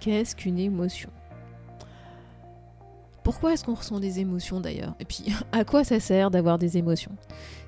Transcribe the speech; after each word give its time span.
qu'est-ce 0.00 0.36
qu'une 0.36 0.58
émotion? 0.58 1.10
Pourquoi 3.26 3.54
est-ce 3.54 3.64
qu'on 3.64 3.74
ressent 3.74 3.98
des 3.98 4.20
émotions 4.20 4.60
d'ailleurs? 4.60 4.94
Et 5.00 5.04
puis, 5.04 5.24
à 5.52 5.64
quoi 5.64 5.82
ça 5.82 5.98
sert 5.98 6.30
d'avoir 6.30 6.58
des 6.58 6.78
émotions? 6.78 7.10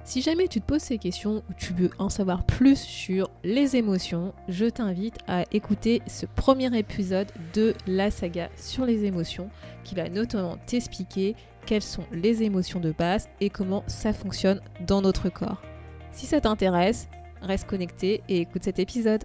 Si 0.05 0.23
jamais 0.23 0.49
tu 0.49 0.61
te 0.61 0.67
poses 0.67 0.83
ces 0.83 0.99
questions 0.99 1.43
ou 1.51 1.53
tu 1.57 1.73
veux 1.73 1.91
en 1.99 2.09
savoir 2.09 2.45
plus 2.45 2.79
sur 2.79 3.29
les 3.43 3.77
émotions, 3.77 4.33
je 4.49 4.67
t'invite 4.67 5.19
à 5.27 5.43
écouter 5.53 6.01
ce 6.07 6.27
premier 6.27 6.75
épisode 6.79 7.27
de 7.55 7.75
la 7.87 8.11
saga 8.11 8.49
sur 8.57 8.87
les 8.87 9.05
émotions 9.05 9.51
qui 9.85 9.97
va 9.97 10.09
notamment 10.09 10.57
t'expliquer 10.65 11.35
quelles 11.67 11.83
sont 11.83 12.05
les 12.13 12.43
émotions 12.43 12.81
de 12.81 12.93
base 12.93 13.29
et 13.41 13.51
comment 13.51 13.85
ça 13.87 14.13
fonctionne 14.13 14.61
dans 14.87 15.03
notre 15.03 15.29
corps. 15.29 15.61
Si 16.13 16.25
ça 16.25 16.41
t'intéresse, 16.41 17.09
reste 17.43 17.67
connecté 17.67 18.23
et 18.29 18.39
écoute 18.43 18.65
cet 18.65 18.79
épisode. 18.79 19.25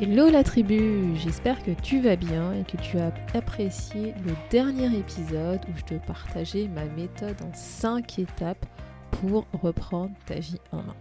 Hello 0.00 0.28
la 0.28 0.42
tribu, 0.42 1.14
j'espère 1.14 1.62
que 1.62 1.70
tu 1.70 2.00
vas 2.00 2.16
bien 2.16 2.52
et 2.52 2.64
que 2.64 2.76
tu 2.78 2.98
as 2.98 3.14
apprécié 3.32 4.12
le 4.26 4.34
dernier 4.50 4.86
épisode 4.98 5.60
où 5.68 5.78
je 5.78 5.84
te 5.84 6.04
partageais 6.04 6.66
ma 6.66 6.84
méthode 6.84 7.40
en 7.42 7.54
5 7.54 8.18
étapes 8.18 8.66
pour 9.12 9.46
reprendre 9.52 10.10
ta 10.26 10.40
vie 10.40 10.58
en 10.72 10.82
main. 10.82 10.96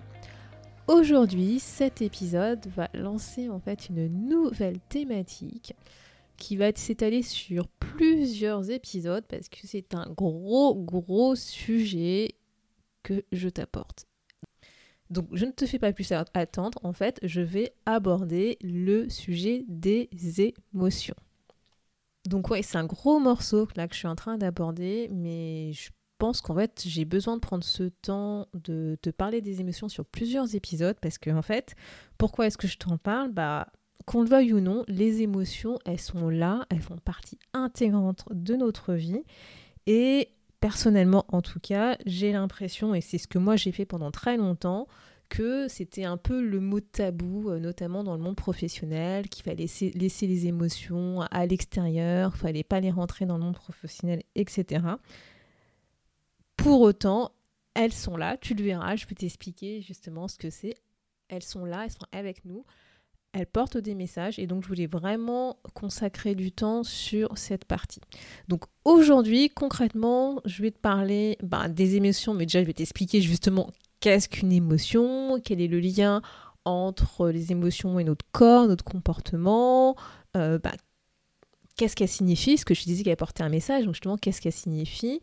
Aujourd'hui, 0.87 1.59
cet 1.59 2.03
épisode 2.03 2.67
va 2.67 2.87
lancer 2.93 3.49
en 3.49 3.59
fait 3.59 3.89
une 3.89 4.29
nouvelle 4.29 4.79
thématique 4.89 5.73
qui 6.37 6.55
va 6.55 6.71
s'étaler 6.75 7.23
sur 7.23 7.67
plusieurs 7.69 8.69
épisodes 8.69 9.25
parce 9.27 9.49
que 9.49 9.61
c'est 9.63 9.95
un 9.95 10.07
gros 10.15 10.75
gros 10.75 11.35
sujet 11.35 12.35
que 13.01 13.25
je 13.31 13.49
t'apporte. 13.49 14.05
Donc 15.13 15.27
je 15.31 15.45
ne 15.45 15.51
te 15.51 15.65
fais 15.65 15.79
pas 15.79 15.93
plus 15.93 16.11
attendre, 16.11 16.79
en 16.83 16.91
fait, 16.91 17.19
je 17.21 17.39
vais 17.39 17.73
aborder 17.85 18.57
le 18.61 19.07
sujet 19.09 19.63
des 19.67 20.09
émotions. 20.73 21.15
Donc 22.25 22.49
ouais, 22.49 22.63
c'est 22.63 22.77
un 22.77 22.85
gros 22.85 23.19
morceau 23.19 23.67
là 23.75 23.87
que 23.87 23.93
je 23.93 23.99
suis 23.99 24.07
en 24.07 24.15
train 24.15 24.37
d'aborder, 24.37 25.09
mais 25.11 25.71
je 25.73 25.91
pense 26.17 26.41
qu'en 26.41 26.55
fait 26.55 26.83
j'ai 26.85 27.05
besoin 27.05 27.35
de 27.35 27.41
prendre 27.41 27.63
ce 27.63 27.83
temps 27.83 28.47
de 28.53 28.97
te 29.01 29.09
parler 29.11 29.41
des 29.41 29.61
émotions 29.61 29.87
sur 29.87 30.05
plusieurs 30.05 30.55
épisodes 30.55 30.97
parce 30.99 31.19
que 31.19 31.29
en 31.29 31.41
fait, 31.41 31.75
pourquoi 32.17 32.47
est-ce 32.47 32.57
que 32.57 32.67
je 32.67 32.77
t'en 32.77 32.97
parle? 32.97 33.31
Bah 33.31 33.67
qu'on 34.05 34.23
le 34.23 34.29
veuille 34.29 34.53
ou 34.53 34.59
non, 34.61 34.83
les 34.87 35.21
émotions, 35.21 35.77
elles 35.85 35.99
sont 35.99 36.29
là, 36.29 36.65
elles 36.69 36.81
font 36.81 36.97
partie 36.97 37.37
intégrante 37.53 38.25
de 38.31 38.55
notre 38.55 38.93
vie 38.93 39.23
et 39.85 40.29
personnellement 40.63 41.25
en 41.27 41.41
tout 41.41 41.59
cas, 41.59 41.97
j'ai 42.05 42.31
l'impression, 42.31 42.95
et 42.95 43.01
c'est 43.01 43.17
ce 43.17 43.27
que 43.27 43.37
moi 43.37 43.57
j'ai 43.57 43.73
fait 43.73 43.85
pendant 43.85 44.11
très 44.11 44.37
longtemps, 44.37 44.87
que 45.27 45.67
c'était 45.67 46.05
un 46.05 46.15
peu 46.15 46.41
le 46.41 46.61
mot 46.61 46.79
tabou, 46.79 47.49
euh, 47.49 47.59
notamment 47.59 48.01
dans 48.01 48.15
le 48.15 48.21
monde 48.21 48.37
professionnel, 48.37 49.27
qu'il 49.27 49.43
fallait 49.43 49.65
laisser, 49.93 50.27
les 50.27 50.47
émotions 50.47 51.19
à 51.31 51.45
l'extérieur, 51.45 52.37
fallait 52.37 52.63
pas 52.63 52.79
les 52.79 52.91
rentrer 52.91 53.25
dans 53.25 53.37
le 53.37 53.43
monde 53.43 53.55
professionnel, 53.55 54.23
etc. 54.35 54.85
Pour 56.55 56.79
autant, 56.79 57.33
elles 57.73 57.91
sont 57.91 58.15
là, 58.15 58.37
tu 58.37 58.53
le 58.53 58.63
verras, 58.63 58.95
je 58.95 59.05
peux 59.05 59.15
t'expliquer 59.15 59.81
justement 59.81 60.29
ce 60.29 60.37
que 60.37 60.49
c'est. 60.49 60.75
Elles 61.27 61.43
sont 61.43 61.65
là, 61.65 61.83
elles 61.83 61.91
sont 61.91 62.07
avec 62.13 62.45
nous 62.45 62.63
elle 63.33 63.47
porte 63.47 63.77
des 63.77 63.95
messages 63.95 64.39
et 64.39 64.47
donc 64.47 64.63
je 64.63 64.67
voulais 64.67 64.87
vraiment 64.87 65.57
consacrer 65.73 66.35
du 66.35 66.51
temps 66.51 66.83
sur 66.83 67.37
cette 67.37 67.65
partie. 67.65 67.99
Donc 68.47 68.63
aujourd'hui, 68.85 69.49
concrètement, 69.49 70.39
je 70.45 70.61
vais 70.61 70.71
te 70.71 70.79
parler 70.79 71.37
bah, 71.41 71.67
des 71.67 71.95
émotions, 71.95 72.33
mais 72.33 72.45
déjà 72.45 72.61
je 72.61 72.67
vais 72.67 72.73
t'expliquer 72.73 73.21
justement 73.21 73.71
qu'est-ce 73.99 74.29
qu'une 74.29 74.51
émotion, 74.51 75.39
quel 75.43 75.61
est 75.61 75.67
le 75.67 75.79
lien 75.79 76.21
entre 76.65 77.29
les 77.29 77.51
émotions 77.51 77.99
et 77.99 78.03
notre 78.03 78.25
corps, 78.31 78.67
notre 78.67 78.85
comportement, 78.85 79.95
euh, 80.37 80.59
bah, 80.59 80.73
qu'est-ce 81.75 81.95
qu'elle 81.95 82.07
signifie, 82.07 82.57
ce 82.57 82.65
que 82.65 82.73
je 82.73 82.83
disais 82.83 83.03
qu'elle 83.03 83.17
portait 83.17 83.43
un 83.43 83.49
message, 83.49 83.85
donc 83.85 83.95
justement 83.95 84.17
qu'est-ce 84.17 84.41
qu'elle 84.41 84.53
signifie, 84.53 85.21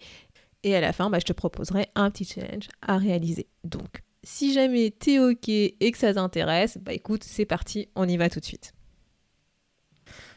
et 0.63 0.75
à 0.75 0.81
la 0.81 0.93
fin, 0.93 1.09
bah, 1.09 1.19
je 1.19 1.25
te 1.25 1.33
proposerai 1.33 1.87
un 1.95 2.11
petit 2.11 2.25
challenge 2.25 2.69
à 2.83 2.99
réaliser. 2.99 3.47
Donc 3.65 4.03
si 4.23 4.53
jamais 4.53 4.91
t'es 4.91 5.19
ok 5.19 5.49
et 5.49 5.91
que 5.93 5.99
ça 5.99 6.15
t'intéresse, 6.15 6.79
bah 6.81 6.93
écoute, 6.93 7.25
c'est 7.25 7.47
parti, 7.47 7.89
on 7.95 8.09
y 8.09 8.17
va 8.17 8.29
tout 8.29 8.41
de 8.41 8.45
suite. 8.45 8.75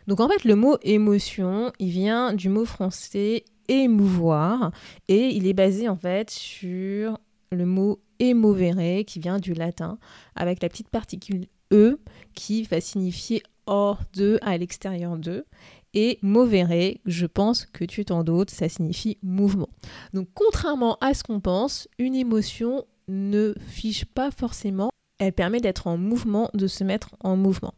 Donc 0.07 0.19
en 0.19 0.27
fait, 0.27 0.43
le 0.43 0.55
mot 0.55 0.77
émotion, 0.81 1.71
il 1.79 1.89
vient 1.89 2.33
du 2.33 2.49
mot 2.49 2.65
français 2.65 3.45
émouvoir 3.67 4.71
et 5.07 5.29
il 5.29 5.47
est 5.47 5.53
basé 5.53 5.87
en 5.87 5.95
fait 5.95 6.29
sur 6.29 7.17
le 7.51 7.65
mot 7.65 8.01
émovere 8.19 9.05
qui 9.05 9.19
vient 9.19 9.39
du 9.39 9.53
latin 9.53 9.97
avec 10.35 10.61
la 10.61 10.69
petite 10.69 10.89
particule 10.89 11.45
e 11.71 11.99
qui 12.33 12.63
va 12.63 12.81
signifier 12.81 13.41
hors 13.65 14.01
de 14.13 14.39
à 14.41 14.57
l'extérieur 14.57 15.17
de 15.17 15.45
et 15.93 16.17
movere, 16.23 16.95
je 17.05 17.25
pense 17.27 17.65
que 17.65 17.85
tu 17.85 18.03
t'en 18.03 18.23
doutes, 18.23 18.49
ça 18.49 18.67
signifie 18.67 19.19
mouvement. 19.21 19.69
Donc 20.13 20.27
contrairement 20.33 20.97
à 21.01 21.13
ce 21.13 21.23
qu'on 21.23 21.39
pense, 21.39 21.87
une 21.99 22.15
émotion 22.15 22.85
ne 23.07 23.53
fiche 23.67 24.05
pas 24.05 24.31
forcément, 24.31 24.89
elle 25.19 25.33
permet 25.33 25.59
d'être 25.59 25.87
en 25.87 25.97
mouvement, 25.97 26.49
de 26.53 26.67
se 26.67 26.83
mettre 26.83 27.15
en 27.19 27.35
mouvement. 27.35 27.73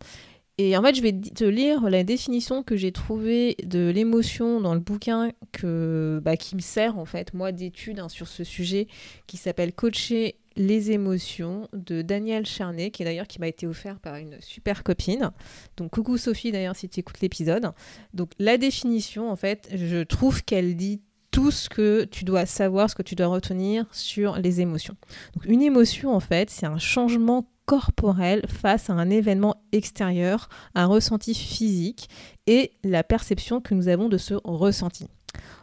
Et 0.57 0.77
en 0.77 0.81
fait, 0.81 0.95
je 0.95 1.01
vais 1.01 1.11
te 1.11 1.43
lire 1.43 1.89
la 1.89 2.05
définition 2.05 2.63
que 2.63 2.77
j'ai 2.77 2.93
trouvée 2.93 3.57
de 3.63 3.89
l'émotion 3.89 4.61
dans 4.61 4.73
le 4.73 4.79
bouquin 4.79 5.31
que, 5.51 6.21
bah, 6.23 6.37
qui 6.37 6.55
me 6.55 6.61
sert 6.61 6.97
en 6.97 7.03
fait, 7.05 7.33
moi, 7.33 7.51
d'étude 7.51 7.99
hein, 7.99 8.07
sur 8.07 8.27
ce 8.27 8.45
sujet, 8.45 8.87
qui 9.27 9.35
s'appelle 9.35 9.73
Coacher 9.73 10.37
les 10.55 10.91
émotions 10.91 11.67
de 11.73 12.01
Daniel 12.01 12.45
Charnet, 12.45 12.89
qui 12.89 13.03
d'ailleurs 13.03 13.27
qui 13.27 13.39
m'a 13.39 13.49
été 13.49 13.67
offert 13.67 13.99
par 13.99 14.15
une 14.15 14.39
super 14.39 14.83
copine. 14.83 15.31
Donc 15.75 15.91
coucou 15.91 16.17
Sophie 16.17 16.53
d'ailleurs 16.53 16.77
si 16.77 16.87
tu 16.87 17.01
écoutes 17.01 17.19
l'épisode. 17.19 17.71
Donc 18.13 18.31
la 18.39 18.57
définition, 18.57 19.29
en 19.29 19.35
fait, 19.35 19.69
je 19.73 20.03
trouve 20.03 20.43
qu'elle 20.43 20.77
dit 20.77 21.01
tout 21.35 21.51
ce 21.51 21.68
que 21.68 22.06
tu 22.06 22.23
dois 22.23 22.46
savoir, 22.46 22.90
ce 22.90 22.96
que 22.96 23.03
tu 23.03 23.13
dois 23.13 23.28
retenir 23.28 23.85
sur 23.91 24.38
les 24.38 24.62
émotions. 24.62 24.96
Donc 25.34 25.44
une 25.46 25.62
émotion, 25.62 26.16
en 26.16 26.22
fait, 26.22 26.50
c'est 26.50 26.66
un 26.66 26.78
changement 26.78 27.46
corporel 27.66 28.44
face 28.47 28.90
à 28.90 28.94
un 28.94 29.09
événement 29.09 29.62
extérieur, 29.73 30.47
un 30.75 30.85
ressenti 30.85 31.34
physique 31.35 32.07
et 32.47 32.72
la 32.85 33.03
perception 33.03 33.59
que 33.59 33.73
nous 33.73 33.90
avons 33.90 34.07
de 34.07 34.18
ce 34.18 34.35
ressenti. 34.46 35.07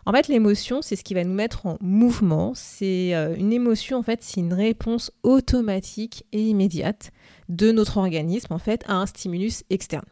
En 0.04 0.12
fait, 0.12 0.28
l'émotion, 0.28 0.82
c'est 0.82 0.96
ce 0.96 1.04
qui 1.04 1.14
va 1.14 1.24
nous 1.24 1.32
mettre 1.32 1.64
en 1.64 1.78
mouvement. 1.80 2.52
C'est 2.54 3.14
euh, 3.14 3.34
une 3.34 3.52
émotion, 3.52 3.96
en 3.96 4.02
fait, 4.02 4.22
c'est 4.22 4.40
une 4.40 4.52
réponse 4.52 5.10
automatique 5.22 6.24
et 6.32 6.42
immédiate 6.42 7.12
de 7.48 7.72
notre 7.72 7.96
organisme, 7.96 8.52
en 8.52 8.58
fait, 8.58 8.84
à 8.88 8.96
un 8.96 9.06
stimulus 9.06 9.64
externe. 9.70 10.04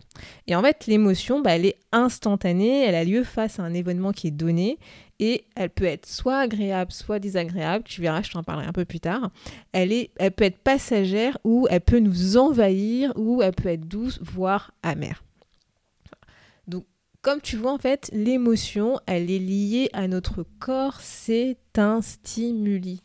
Et 0.47 0.55
en 0.55 0.63
fait, 0.63 0.87
l'émotion, 0.87 1.41
bah, 1.41 1.57
elle 1.57 1.67
est 1.67 1.79
instantanée, 1.93 2.85
elle 2.85 2.95
a 2.95 3.05
lieu 3.05 3.25
face 3.25 3.59
à 3.59 3.63
un 3.63 3.75
événement 3.75 4.13
qui 4.13 4.29
est 4.29 4.33
donné 4.33 4.79
et 5.21 5.45
elle 5.55 5.69
peut 5.69 5.85
être 5.85 6.07
soit 6.07 6.39
agréable, 6.39 6.91
soit 6.91 7.19
désagréable. 7.19 7.85
Tu 7.85 8.01
verras, 8.01 8.23
je 8.23 8.31
t'en 8.31 8.43
parlerai 8.43 8.67
un 8.67 8.73
peu 8.73 8.87
plus 8.87 9.01
tard. 9.01 9.31
Elle, 9.73 9.93
est, 9.93 10.11
elle 10.17 10.33
peut 10.33 10.45
être 10.45 10.59
passagère 10.59 11.39
ou 11.45 11.69
elle 11.71 11.83
peut 11.83 12.01
nous 12.01 12.39
envahir 12.39 13.13
ou 13.17 13.43
elle 13.43 13.53
peut 13.53 13.69
être 13.69 13.87
douce, 13.87 14.19
voire 14.23 14.73
amère. 14.83 15.23
Donc, 16.67 16.87
comme 17.21 17.43
tu 17.43 17.57
vois, 17.57 17.73
en 17.73 17.79
fait, 17.79 18.11
l'émotion, 18.15 18.99
elle 19.07 19.31
est 19.31 19.39
liée 19.39 19.91
à 19.93 20.09
notre 20.09 20.43
corps. 20.59 21.01
C'est 21.03 21.59
un 21.77 22.01
stimuli. 22.01 23.03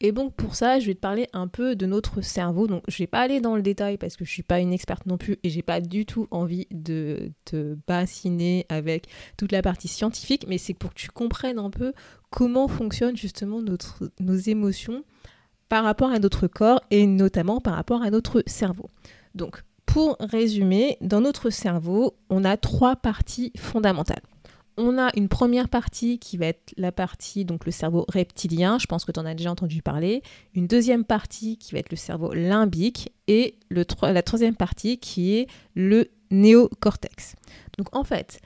Et 0.00 0.12
donc 0.12 0.34
pour 0.34 0.54
ça, 0.54 0.78
je 0.78 0.86
vais 0.86 0.94
te 0.94 1.00
parler 1.00 1.26
un 1.32 1.48
peu 1.48 1.74
de 1.74 1.84
notre 1.84 2.20
cerveau. 2.20 2.66
Donc 2.68 2.84
je 2.86 2.98
vais 2.98 3.08
pas 3.08 3.20
aller 3.20 3.40
dans 3.40 3.56
le 3.56 3.62
détail 3.62 3.98
parce 3.98 4.16
que 4.16 4.24
je 4.24 4.30
suis 4.30 4.44
pas 4.44 4.60
une 4.60 4.72
experte 4.72 5.06
non 5.06 5.18
plus 5.18 5.38
et 5.42 5.50
j'ai 5.50 5.62
pas 5.62 5.80
du 5.80 6.06
tout 6.06 6.28
envie 6.30 6.66
de 6.70 7.32
te 7.44 7.76
bassiner 7.86 8.64
avec 8.68 9.08
toute 9.36 9.50
la 9.50 9.62
partie 9.62 9.88
scientifique, 9.88 10.46
mais 10.46 10.58
c'est 10.58 10.74
pour 10.74 10.90
que 10.90 11.00
tu 11.00 11.08
comprennes 11.08 11.58
un 11.58 11.70
peu 11.70 11.92
comment 12.30 12.68
fonctionnent 12.68 13.16
justement 13.16 13.60
nos 14.20 14.36
émotions 14.36 15.02
par 15.68 15.84
rapport 15.84 16.10
à 16.10 16.18
notre 16.18 16.46
corps 16.46 16.80
et 16.90 17.06
notamment 17.06 17.60
par 17.60 17.74
rapport 17.74 18.02
à 18.02 18.10
notre 18.10 18.42
cerveau. 18.46 18.88
Donc 19.34 19.64
pour 19.84 20.16
résumer, 20.20 20.98
dans 21.00 21.20
notre 21.20 21.50
cerveau, 21.50 22.14
on 22.30 22.44
a 22.44 22.56
trois 22.56 22.94
parties 22.94 23.52
fondamentales. 23.56 24.22
On 24.78 24.96
a 24.96 25.10
une 25.16 25.28
première 25.28 25.68
partie 25.68 26.18
qui 26.18 26.36
va 26.36 26.46
être 26.46 26.72
la 26.76 26.92
partie, 26.92 27.44
donc 27.44 27.66
le 27.66 27.72
cerveau 27.72 28.06
reptilien, 28.08 28.78
je 28.78 28.86
pense 28.86 29.04
que 29.04 29.12
tu 29.12 29.20
en 29.20 29.26
as 29.26 29.34
déjà 29.34 29.50
entendu 29.50 29.82
parler, 29.82 30.22
une 30.54 30.66
deuxième 30.66 31.04
partie 31.04 31.58
qui 31.58 31.72
va 31.72 31.80
être 31.80 31.90
le 31.90 31.96
cerveau 31.96 32.32
limbique, 32.32 33.12
et 33.26 33.56
le, 33.68 33.84
la 34.02 34.22
troisième 34.22 34.56
partie 34.56 34.98
qui 34.98 35.34
est 35.34 35.48
le 35.74 36.08
néocortex. 36.30 37.34
Donc 37.76 37.94
en 37.94 38.04
fait, 38.04 38.40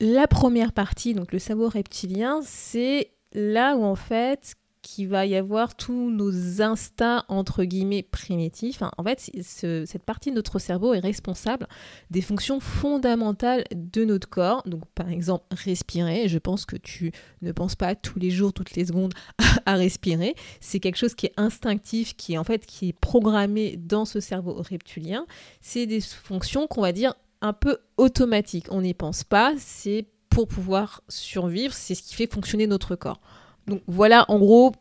la 0.00 0.26
première 0.26 0.72
partie, 0.72 1.14
donc 1.14 1.32
le 1.32 1.38
cerveau 1.38 1.68
reptilien, 1.68 2.40
c'est 2.42 3.10
là 3.32 3.76
où 3.76 3.84
en 3.84 3.96
fait 3.96 4.54
qu'il 4.84 5.08
va 5.08 5.26
y 5.26 5.34
avoir 5.34 5.74
tous 5.74 6.10
nos 6.10 6.62
instincts 6.62 7.24
entre 7.28 7.64
guillemets 7.64 8.02
primitifs. 8.02 8.82
en 8.82 9.02
fait, 9.02 9.30
cette 9.42 10.04
partie 10.04 10.30
de 10.30 10.36
notre 10.36 10.58
cerveau 10.58 10.94
est 10.94 11.00
responsable 11.00 11.66
des 12.10 12.20
fonctions 12.20 12.60
fondamentales 12.60 13.64
de 13.74 14.04
notre 14.04 14.28
corps. 14.28 14.62
Donc, 14.66 14.82
par 14.94 15.08
exemple, 15.08 15.44
respirer. 15.50 16.28
Je 16.28 16.38
pense 16.38 16.66
que 16.66 16.76
tu 16.76 17.12
ne 17.42 17.50
penses 17.50 17.74
pas 17.74 17.94
tous 17.94 18.18
les 18.18 18.30
jours, 18.30 18.52
toutes 18.52 18.76
les 18.76 18.84
secondes 18.84 19.14
à 19.66 19.74
respirer. 19.74 20.34
C'est 20.60 20.80
quelque 20.80 20.98
chose 20.98 21.14
qui 21.14 21.26
est 21.26 21.34
instinctif, 21.36 22.14
qui 22.16 22.34
est 22.34 22.38
en 22.38 22.44
fait 22.44 22.66
qui 22.66 22.90
est 22.90 22.92
programmé 22.92 23.76
dans 23.76 24.04
ce 24.04 24.20
cerveau 24.20 24.54
reptilien. 24.54 25.26
C'est 25.60 25.86
des 25.86 26.00
fonctions 26.00 26.66
qu'on 26.66 26.82
va 26.82 26.92
dire 26.92 27.14
un 27.40 27.54
peu 27.54 27.78
automatiques. 27.96 28.66
On 28.70 28.82
n'y 28.82 28.94
pense 28.94 29.24
pas. 29.24 29.54
C'est 29.58 30.06
pour 30.28 30.46
pouvoir 30.46 31.02
survivre. 31.08 31.72
C'est 31.72 31.94
ce 31.94 32.02
qui 32.02 32.14
fait 32.14 32.30
fonctionner 32.30 32.66
notre 32.66 32.96
corps. 32.96 33.20
Donc 33.66 33.82
voilà, 33.86 34.24
en 34.28 34.38
gros, 34.38 34.72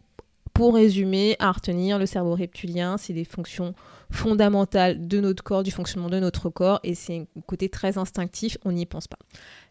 pour 0.54 0.76
résumer, 0.76 1.36
à 1.40 1.52
retenir, 1.52 1.98
le 1.98 2.06
cerveau 2.06 2.36
reptilien, 2.36 2.98
c'est 2.98 3.14
des 3.14 3.26
fonctions 3.26 3.74
fondamentales 4.12 5.08
de 5.08 5.20
notre 5.20 5.44
corps, 5.44 5.64
du 5.64 5.72
fonctionnement 5.72 6.10
de 6.10 6.20
notre 6.20 6.50
corps, 6.50 6.80
et 6.84 6.94
c'est 6.94 7.18
un 7.18 7.42
côté 7.48 7.70
très 7.70 7.98
instinctif, 7.98 8.58
on 8.64 8.72
n'y 8.72 8.86
pense 8.86 9.08
pas. 9.08 9.18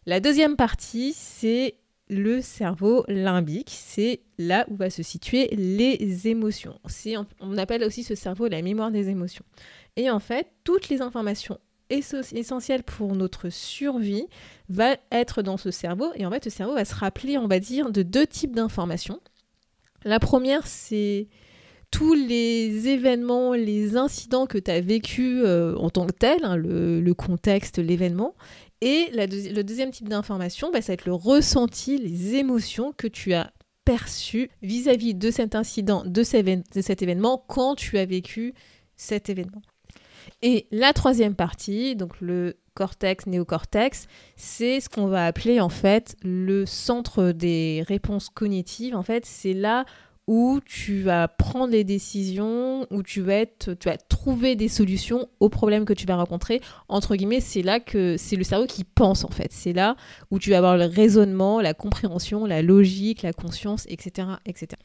La 0.05 0.19
deuxième 0.19 0.57
partie, 0.57 1.13
c'est 1.13 1.75
le 2.09 2.41
cerveau 2.41 3.05
limbique, 3.07 3.71
c'est 3.71 4.19
là 4.37 4.65
où 4.69 4.75
va 4.75 4.89
se 4.89 5.01
situer 5.03 5.47
les 5.55 6.27
émotions. 6.27 6.77
On 7.39 7.57
appelle 7.57 7.83
aussi 7.83 8.03
ce 8.03 8.15
cerveau 8.15 8.47
la 8.47 8.61
mémoire 8.61 8.91
des 8.91 9.09
émotions. 9.09 9.45
Et 9.95 10.09
en 10.09 10.19
fait, 10.19 10.47
toutes 10.63 10.89
les 10.89 11.01
informations 11.01 11.59
essentielles 11.93 12.83
pour 12.83 13.15
notre 13.15 13.49
survie 13.49 14.25
va 14.69 14.95
être 15.11 15.41
dans 15.41 15.57
ce 15.57 15.71
cerveau. 15.71 16.11
Et 16.15 16.25
en 16.25 16.31
fait, 16.31 16.43
ce 16.43 16.49
cerveau 16.49 16.73
va 16.73 16.85
se 16.85 16.95
rappeler, 16.95 17.37
on 17.37 17.47
va 17.47 17.59
dire, 17.59 17.91
de 17.91 18.03
deux 18.03 18.27
types 18.27 18.55
d'informations. 18.55 19.19
La 20.05 20.19
première, 20.19 20.67
c'est 20.67 21.27
tous 21.91 22.15
les 22.15 22.87
événements, 22.87 23.53
les 23.53 23.95
incidents 23.95 24.47
que 24.47 24.57
tu 24.57 24.71
as 24.71 24.81
vécu 24.81 25.41
euh, 25.43 25.75
en 25.77 25.89
tant 25.89 26.07
que 26.07 26.11
tel, 26.11 26.43
hein, 26.43 26.55
le, 26.55 27.13
contexte, 27.13 27.77
l'événement. 27.77 28.35
Et 28.81 29.09
le 29.13 29.61
deuxième 29.61 29.91
type 29.91 30.09
d'information, 30.09 30.71
bah, 30.71 30.81
ça 30.81 30.87
va 30.87 30.93
être 30.95 31.05
le 31.05 31.13
ressenti, 31.13 31.97
les 31.97 32.35
émotions 32.35 32.93
que 32.97 33.07
tu 33.07 33.33
as 33.33 33.53
perçues 33.85 34.49
vis-à-vis 34.61 35.13
de 35.13 35.29
cet 35.29 35.55
incident, 35.55 36.03
de 36.05 36.23
cet 36.23 37.01
événement, 37.01 37.43
quand 37.47 37.75
tu 37.75 37.97
as 37.97 38.05
vécu 38.05 38.53
cet 38.95 39.29
événement. 39.29 39.61
Et 40.41 40.67
la 40.71 40.93
troisième 40.93 41.35
partie, 41.35 41.95
donc 41.95 42.19
le 42.21 42.55
cortex, 42.73 43.27
néocortex, 43.27 44.07
c'est 44.35 44.79
ce 44.79 44.89
qu'on 44.89 45.07
va 45.07 45.25
appeler 45.25 45.61
en 45.61 45.69
fait 45.69 46.15
le 46.23 46.65
centre 46.65 47.31
des 47.31 47.83
réponses 47.87 48.29
cognitives. 48.29 48.95
En 48.95 49.03
fait, 49.03 49.25
c'est 49.25 49.53
là 49.53 49.85
où 50.25 50.61
tu 50.65 51.01
vas 51.01 51.27
prendre 51.27 51.71
les 51.71 51.83
décisions, 51.83 52.87
où 52.91 53.03
tu 53.03 53.21
vas, 53.21 53.35
être, 53.35 53.73
tu 53.73 53.89
vas 53.89 53.97
trouver 53.97 54.55
des 54.55 54.69
solutions 54.69 55.27
aux 55.41 55.49
problèmes 55.49 55.83
que 55.83 55.93
tu 55.93 56.05
vas 56.05 56.15
rencontrer. 56.15 56.61
Entre 56.87 57.15
guillemets, 57.15 57.41
c'est 57.41 57.61
là 57.61 57.81
que 57.81 58.15
c'est 58.17 58.37
le 58.37 58.45
cerveau 58.45 58.65
qui 58.65 58.85
pense 58.85 59.25
en 59.25 59.29
fait. 59.29 59.51
C'est 59.51 59.73
là 59.73 59.97
où 60.31 60.39
tu 60.39 60.51
vas 60.51 60.59
avoir 60.59 60.77
le 60.77 60.85
raisonnement, 60.85 61.59
la 61.59 61.73
compréhension, 61.73 62.45
la 62.45 62.61
logique, 62.61 63.21
la 63.21 63.33
conscience, 63.33 63.85
etc. 63.89 64.27
etc. 64.45 64.79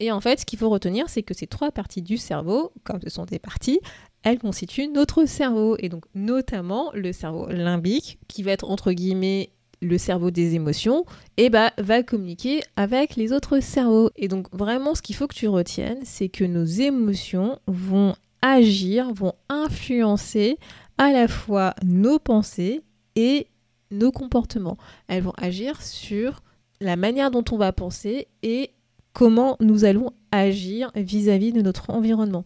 Et 0.00 0.12
en 0.12 0.20
fait, 0.20 0.40
ce 0.40 0.46
qu'il 0.46 0.58
faut 0.58 0.70
retenir, 0.70 1.08
c'est 1.08 1.22
que 1.22 1.34
ces 1.34 1.46
trois 1.46 1.70
parties 1.70 2.02
du 2.02 2.16
cerveau, 2.16 2.72
comme 2.84 3.00
ce 3.02 3.10
sont 3.10 3.24
des 3.24 3.38
parties, 3.38 3.80
elles 4.24 4.38
constituent 4.38 4.88
notre 4.88 5.26
cerveau. 5.26 5.76
Et 5.78 5.88
donc 5.88 6.04
notamment 6.14 6.90
le 6.94 7.12
cerveau 7.12 7.46
limbique, 7.48 8.18
qui 8.26 8.42
va 8.42 8.52
être 8.52 8.68
entre 8.68 8.92
guillemets 8.92 9.50
le 9.80 9.98
cerveau 9.98 10.30
des 10.30 10.54
émotions, 10.54 11.04
et 11.36 11.50
bah, 11.50 11.72
va 11.78 12.02
communiquer 12.02 12.62
avec 12.76 13.16
les 13.16 13.32
autres 13.32 13.60
cerveaux. 13.60 14.10
Et 14.16 14.28
donc 14.28 14.46
vraiment 14.52 14.94
ce 14.94 15.02
qu'il 15.02 15.14
faut 15.14 15.26
que 15.26 15.34
tu 15.34 15.46
retiennes, 15.46 16.00
c'est 16.04 16.28
que 16.28 16.44
nos 16.44 16.64
émotions 16.64 17.58
vont 17.66 18.14
agir, 18.40 19.12
vont 19.12 19.34
influencer 19.48 20.58
à 20.96 21.12
la 21.12 21.28
fois 21.28 21.74
nos 21.84 22.18
pensées 22.18 22.82
et 23.14 23.46
nos 23.90 24.10
comportements. 24.10 24.78
Elles 25.08 25.22
vont 25.22 25.34
agir 25.36 25.82
sur 25.82 26.42
la 26.80 26.96
manière 26.96 27.30
dont 27.30 27.44
on 27.52 27.56
va 27.56 27.72
penser 27.72 28.28
et 28.42 28.70
comment 29.12 29.56
nous 29.60 29.84
allons 29.84 30.10
agir 30.32 30.90
vis-à-vis 30.96 31.50
-vis 31.50 31.54
de 31.54 31.62
notre 31.62 31.90
environnement. 31.90 32.44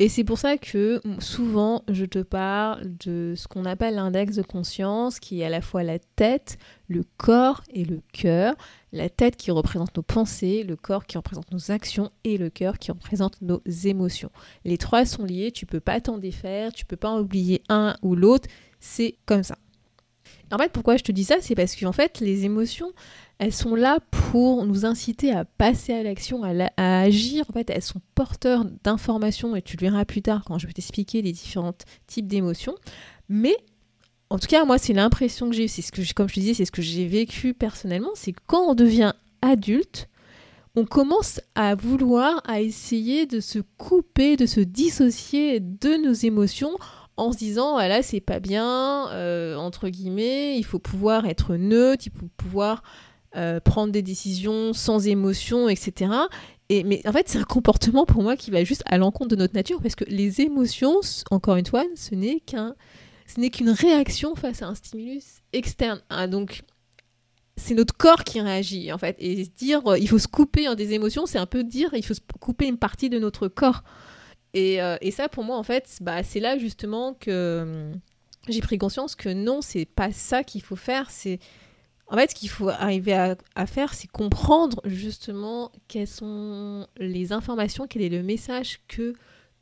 Et 0.00 0.08
c'est 0.08 0.24
pour 0.24 0.38
ça 0.38 0.58
que 0.58 1.00
souvent 1.20 1.84
je 1.88 2.04
te 2.04 2.18
parle 2.18 2.96
de 2.98 3.34
ce 3.36 3.46
qu'on 3.46 3.64
appelle 3.64 3.94
l'index 3.94 4.34
de 4.34 4.42
conscience, 4.42 5.20
qui 5.20 5.40
est 5.40 5.44
à 5.44 5.48
la 5.48 5.60
fois 5.60 5.84
la 5.84 6.00
tête, 6.00 6.58
le 6.88 7.04
corps 7.16 7.62
et 7.70 7.84
le 7.84 8.00
cœur. 8.12 8.56
La 8.92 9.08
tête 9.08 9.36
qui 9.36 9.52
représente 9.52 9.96
nos 9.96 10.02
pensées, 10.02 10.64
le 10.64 10.74
corps 10.74 11.06
qui 11.06 11.16
représente 11.16 11.50
nos 11.52 11.70
actions 11.70 12.10
et 12.24 12.38
le 12.38 12.50
cœur 12.50 12.78
qui 12.78 12.90
représente 12.90 13.40
nos 13.40 13.62
émotions. 13.84 14.30
Les 14.64 14.78
trois 14.78 15.04
sont 15.04 15.24
liés, 15.24 15.52
tu 15.52 15.64
peux 15.64 15.80
pas 15.80 16.00
t'en 16.00 16.18
défaire, 16.18 16.72
tu 16.72 16.84
peux 16.84 16.96
pas 16.96 17.10
en 17.10 17.20
oublier 17.20 17.62
un 17.68 17.94
ou 18.02 18.16
l'autre, 18.16 18.48
c'est 18.80 19.16
comme 19.26 19.44
ça. 19.44 19.58
En 20.52 20.58
fait, 20.58 20.72
pourquoi 20.72 20.96
je 20.96 21.02
te 21.02 21.12
dis 21.12 21.24
ça 21.24 21.36
C'est 21.40 21.54
parce 21.54 21.76
qu'en 21.76 21.92
fait, 21.92 22.20
les 22.20 22.44
émotions, 22.44 22.92
elles 23.38 23.52
sont 23.52 23.74
là 23.74 23.98
pour 24.10 24.64
nous 24.66 24.84
inciter 24.84 25.32
à 25.32 25.44
passer 25.44 25.92
à 25.92 26.02
l'action, 26.02 26.42
à, 26.44 27.00
agir. 27.00 27.44
En 27.48 27.52
fait, 27.52 27.70
elles 27.70 27.82
sont 27.82 28.00
porteurs 28.14 28.64
d'informations 28.84 29.56
et 29.56 29.62
tu 29.62 29.76
le 29.76 29.82
verras 29.82 30.04
plus 30.04 30.22
tard 30.22 30.44
quand 30.46 30.58
je 30.58 30.66
vais 30.66 30.72
t'expliquer 30.72 31.22
les 31.22 31.32
différents 31.32 31.74
types 32.06 32.26
d'émotions. 32.26 32.74
Mais 33.28 33.56
en 34.30 34.38
tout 34.38 34.46
cas, 34.46 34.64
moi, 34.64 34.78
c'est 34.78 34.92
l'impression 34.92 35.48
que 35.50 35.56
j'ai, 35.56 35.68
c'est 35.68 35.82
ce 35.82 35.92
que, 35.92 36.00
comme 36.14 36.28
je 36.28 36.34
te 36.34 36.40
disais, 36.40 36.54
c'est 36.54 36.64
ce 36.64 36.72
que 36.72 36.82
j'ai 36.82 37.06
vécu 37.06 37.54
personnellement, 37.54 38.10
c'est 38.14 38.32
que 38.32 38.40
quand 38.46 38.62
on 38.62 38.74
devient 38.74 39.12
adulte, 39.42 40.08
on 40.76 40.84
commence 40.84 41.40
à 41.54 41.74
vouloir, 41.74 42.42
à 42.44 42.60
essayer 42.60 43.26
de 43.26 43.40
se 43.40 43.60
couper, 43.78 44.36
de 44.36 44.46
se 44.46 44.60
dissocier 44.60 45.60
de 45.60 46.04
nos 46.04 46.12
émotions 46.12 46.76
en 47.16 47.32
se 47.32 47.38
disant 47.38 47.72
voilà 47.72 48.02
c'est 48.02 48.20
pas 48.20 48.40
bien 48.40 49.08
euh, 49.10 49.56
entre 49.56 49.88
guillemets 49.88 50.58
il 50.58 50.64
faut 50.64 50.78
pouvoir 50.78 51.26
être 51.26 51.56
neutre 51.56 52.04
il 52.06 52.12
faut 52.12 52.28
pouvoir 52.36 52.82
euh, 53.36 53.58
prendre 53.58 53.92
des 53.92 54.02
décisions 54.02 54.72
sans 54.72 55.08
émotion, 55.08 55.68
etc. 55.68 56.12
Et, 56.68 56.84
mais 56.84 57.02
en 57.04 57.10
fait, 57.10 57.28
c'est 57.28 57.38
un 57.38 57.44
comportement 57.44 58.06
pour 58.06 58.22
moi 58.22 58.36
qui 58.36 58.52
va 58.52 58.62
juste 58.62 58.84
à 58.86 58.96
l'encontre 58.96 59.30
de 59.30 59.36
notre 59.36 59.54
nature 59.54 59.82
parce 59.82 59.96
que 59.96 60.04
les 60.04 60.40
émotions, 60.40 61.00
encore 61.32 61.56
une 61.56 61.66
fois, 61.66 61.82
ce 61.96 62.14
n'est 62.14 62.38
qu'un, 62.38 62.76
ce 63.26 63.40
n'est 63.40 63.50
qu'une 63.50 63.70
réaction 63.70 64.36
face 64.36 64.62
à 64.62 64.68
un 64.68 64.76
stimulus 64.76 65.24
externe. 65.52 66.00
Ah, 66.10 66.28
donc, 66.28 66.62
c'est 67.56 67.74
notre 67.74 67.96
corps 67.96 68.22
qui 68.22 68.40
réagit 68.40 68.92
en 68.92 68.98
fait. 68.98 69.16
Et 69.18 69.34
dire 69.46 69.84
euh, 69.88 69.98
il 69.98 70.08
faut 70.08 70.20
se 70.20 70.28
couper 70.28 70.72
des 70.76 70.92
émotions, 70.92 71.26
c'est 71.26 71.38
un 71.38 71.46
peu 71.46 71.64
dire 71.64 71.90
il 71.94 72.04
faut 72.04 72.14
se 72.14 72.20
couper 72.38 72.68
une 72.68 72.78
partie 72.78 73.10
de 73.10 73.18
notre 73.18 73.48
corps. 73.48 73.82
Et, 74.54 74.80
euh, 74.80 74.96
et 75.00 75.10
ça, 75.10 75.28
pour 75.28 75.44
moi, 75.44 75.56
en 75.56 75.62
fait, 75.62 75.98
bah, 76.00 76.22
c'est 76.22 76.40
là 76.40 76.56
justement 76.58 77.14
que 77.14 77.90
hum, 77.92 78.00
j'ai 78.48 78.60
pris 78.60 78.78
conscience 78.78 79.14
que 79.14 79.28
non, 79.28 79.60
c'est 79.60 79.84
pas 79.84 80.12
ça 80.12 80.44
qu'il 80.44 80.62
faut 80.62 80.76
faire. 80.76 81.10
C'est 81.10 81.38
en 82.08 82.16
fait, 82.16 82.30
ce 82.30 82.34
qu'il 82.34 82.50
faut 82.50 82.68
arriver 82.68 83.14
à, 83.14 83.66
faire, 83.66 83.94
c'est 83.94 84.08
comprendre 84.08 84.80
justement 84.84 85.72
quelles 85.88 86.06
sont 86.06 86.86
les 86.98 87.32
informations, 87.32 87.86
quel 87.88 88.02
est 88.02 88.08
le 88.10 88.22
message 88.22 88.80
que 88.88 89.14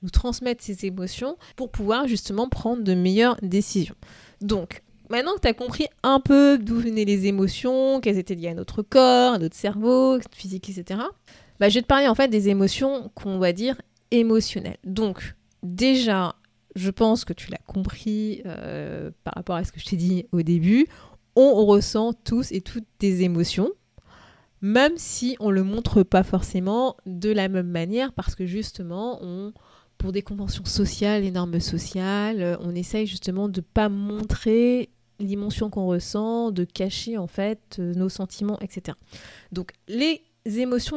nous 0.03 0.11
transmettent 0.11 0.61
ces 0.61 0.85
émotions 0.85 1.37
pour 1.55 1.71
pouvoir 1.71 2.09
justement 2.09 2.49
prendre 2.49 2.83
de 2.83 2.95
meilleures 2.95 3.37
décisions. 3.43 3.95
Donc, 4.41 4.83
maintenant 5.09 5.35
que 5.37 5.41
tu 5.41 5.49
as 5.49 5.55
compris 5.55 5.87
un 6.03 6.19
peu 6.19 6.59
d'où 6.59 6.81
venaient 6.81 7.05
les 7.05 7.27
émotions, 7.27 8.01
qu'elles 8.01 8.19
étaient 8.19 8.35
liées 8.35 8.49
à 8.49 8.55
notre 8.55 8.83
corps, 8.83 9.35
à 9.35 9.39
notre 9.39 9.57
cerveau, 9.57 10.19
physique, 10.35 10.69
etc., 10.69 11.01
bah, 11.61 11.69
je 11.69 11.75
vais 11.75 11.83
te 11.83 11.87
parler 11.87 12.09
en 12.09 12.17
fait 12.17 12.27
des 12.27 12.49
émotions 12.49 13.13
qu'on 13.15 13.39
va 13.39 13.53
dire 13.53 13.77
émotionnelles. 14.13 14.79
Donc, 14.85 15.35
déjà, 15.63 16.37
je 16.77 16.91
pense 16.91 17.25
que 17.25 17.33
tu 17.33 17.51
l'as 17.51 17.61
compris 17.67 18.43
euh, 18.47 19.11
par 19.25 19.35
rapport 19.35 19.57
à 19.57 19.65
ce 19.65 19.73
que 19.73 19.81
je 19.81 19.85
t'ai 19.85 19.97
dit 19.97 20.27
au 20.33 20.43
début 20.43 20.87
on 21.37 21.65
ressent 21.65 22.13
tous 22.13 22.53
et 22.53 22.61
toutes 22.61 22.87
des 22.99 23.23
émotions, 23.23 23.71
même 24.61 24.93
si 24.97 25.37
on 25.41 25.49
ne 25.49 25.55
le 25.55 25.65
montre 25.65 26.03
pas 26.03 26.23
forcément 26.23 26.97
de 27.07 27.31
la 27.31 27.49
même 27.49 27.69
manière, 27.69 28.13
parce 28.13 28.35
que 28.35 28.47
justement, 28.47 29.19
on, 29.23 29.53
pour 29.99 30.13
des 30.13 30.23
conventions 30.23 30.65
sociales, 30.65 31.23
les 31.23 31.31
normes 31.31 31.61
sociales, 31.61 32.59
on 32.61 32.75
essaye 32.75 33.07
justement 33.07 33.49
de 33.49 33.61
ne 33.61 33.65
pas 33.65 33.89
montrer 33.89 34.91
l'émotion 35.19 35.71
qu'on 35.71 35.87
ressent, 35.87 36.51
de 36.51 36.65
cacher 36.65 37.17
en 37.17 37.27
fait 37.27 37.79
nos 37.79 38.09
sentiments, 38.09 38.59
etc. 38.61 38.97
Donc 39.53 39.73
les 39.89 40.23
émotions 40.45 40.97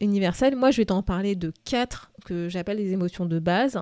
universelles, 0.00 0.56
moi 0.56 0.70
je 0.70 0.78
vais 0.78 0.86
t'en 0.86 1.02
parler 1.02 1.34
de 1.36 1.52
quatre 1.64 2.12
que 2.24 2.48
j'appelle 2.48 2.78
les 2.78 2.92
émotions 2.92 3.26
de 3.26 3.38
base. 3.38 3.80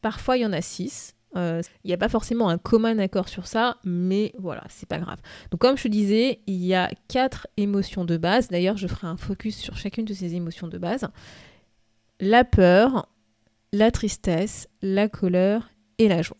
Parfois 0.00 0.36
il 0.36 0.42
y 0.42 0.46
en 0.46 0.52
a 0.52 0.60
six, 0.60 1.14
Euh, 1.34 1.62
il 1.82 1.88
n'y 1.88 1.94
a 1.94 1.96
pas 1.96 2.10
forcément 2.10 2.50
un 2.50 2.58
commun 2.58 2.98
accord 2.98 3.28
sur 3.28 3.46
ça, 3.46 3.78
mais 3.84 4.34
voilà, 4.38 4.64
c'est 4.68 4.86
pas 4.86 4.98
grave. 4.98 5.18
Donc 5.50 5.62
comme 5.62 5.78
je 5.78 5.84
te 5.84 5.88
disais, 5.88 6.40
il 6.46 6.62
y 6.62 6.74
a 6.74 6.90
quatre 7.08 7.46
émotions 7.56 8.04
de 8.04 8.18
base. 8.18 8.48
D'ailleurs, 8.48 8.76
je 8.76 8.86
ferai 8.86 9.06
un 9.06 9.16
focus 9.16 9.56
sur 9.56 9.78
chacune 9.78 10.04
de 10.04 10.12
ces 10.12 10.34
émotions 10.34 10.68
de 10.68 10.76
base. 10.76 11.08
La 12.20 12.44
peur, 12.44 13.08
la 13.72 13.90
tristesse, 13.90 14.68
la 14.82 15.08
colère 15.08 15.70
et 15.96 16.08
la 16.08 16.20
joie. 16.20 16.36